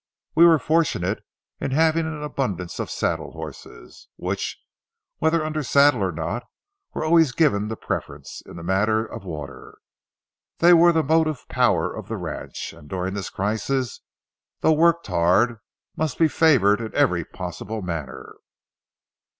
We 0.33 0.47
were 0.47 0.57
fortunate 0.57 1.23
in 1.59 1.69
having 1.69 2.07
an 2.07 2.23
abundance 2.23 2.79
of 2.79 2.89
saddle 2.89 3.33
horses, 3.33 4.07
which, 4.15 4.57
whether 5.19 5.45
under 5.45 5.61
saddle 5.61 6.01
or 6.01 6.11
not, 6.11 6.41
were 6.95 7.05
always 7.05 7.33
given 7.33 7.67
the 7.67 7.75
preference 7.75 8.41
in 8.43 8.55
the 8.55 8.63
matter 8.63 9.05
of 9.05 9.25
water. 9.25 9.77
They 10.57 10.73
were 10.73 10.91
the 10.91 11.03
motive 11.03 11.47
power 11.49 11.95
of 11.95 12.07
the 12.07 12.17
ranch, 12.17 12.73
and 12.73 12.89
during 12.89 13.13
this 13.13 13.29
crisis, 13.29 13.99
though 14.61 14.73
worked 14.73 15.05
hard, 15.05 15.59
must 15.95 16.17
be 16.17 16.27
favored 16.27 16.81
in 16.81 16.95
every 16.95 17.23
possible 17.23 17.83
manner. 17.83 18.37